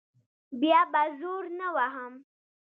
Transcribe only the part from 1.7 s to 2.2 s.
وهم.